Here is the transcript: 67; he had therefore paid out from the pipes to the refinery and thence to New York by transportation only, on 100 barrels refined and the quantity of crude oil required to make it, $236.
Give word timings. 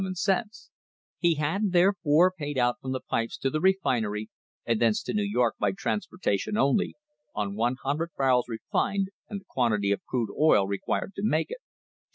67; 0.03 0.45
he 1.19 1.35
had 1.35 1.73
therefore 1.73 2.31
paid 2.35 2.57
out 2.57 2.77
from 2.81 2.91
the 2.91 3.01
pipes 3.07 3.37
to 3.37 3.51
the 3.51 3.61
refinery 3.61 4.31
and 4.65 4.81
thence 4.81 5.03
to 5.03 5.13
New 5.13 5.21
York 5.21 5.53
by 5.59 5.71
transportation 5.71 6.57
only, 6.57 6.95
on 7.35 7.53
100 7.55 8.09
barrels 8.17 8.49
refined 8.49 9.09
and 9.29 9.41
the 9.41 9.45
quantity 9.47 9.91
of 9.91 10.03
crude 10.09 10.31
oil 10.35 10.65
required 10.65 11.13
to 11.13 11.21
make 11.23 11.51
it, 11.51 11.59
$236. 11.59 11.59